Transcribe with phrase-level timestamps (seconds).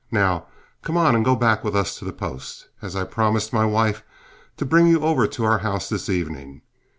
[0.09, 0.47] Now,
[0.81, 4.01] come on and go back with us to the post, as I promised my wife
[4.57, 6.63] to bring you over to our house this evening.